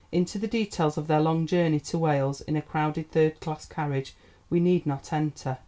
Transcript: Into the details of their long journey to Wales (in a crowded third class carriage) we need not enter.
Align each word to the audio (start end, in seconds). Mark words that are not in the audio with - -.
Into 0.11 0.39
the 0.39 0.47
details 0.47 0.97
of 0.97 1.05
their 1.05 1.19
long 1.19 1.45
journey 1.45 1.79
to 1.81 1.97
Wales 1.99 2.41
(in 2.41 2.55
a 2.55 2.61
crowded 2.63 3.11
third 3.11 3.39
class 3.39 3.67
carriage) 3.67 4.15
we 4.49 4.59
need 4.59 4.87
not 4.87 5.13
enter. 5.13 5.59